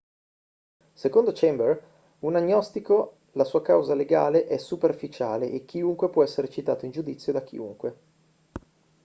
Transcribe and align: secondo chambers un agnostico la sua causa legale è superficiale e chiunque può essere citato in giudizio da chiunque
secondo 0.93 1.31
chambers 1.31 1.79
un 2.21 2.35
agnostico 2.35 3.17
la 3.33 3.43
sua 3.43 3.61
causa 3.61 3.93
legale 3.93 4.47
è 4.47 4.57
superficiale 4.57 5.51
e 5.51 5.63
chiunque 5.63 6.09
può 6.09 6.23
essere 6.23 6.49
citato 6.49 6.85
in 6.85 6.91
giudizio 6.91 7.31
da 7.33 7.43
chiunque 7.43 7.97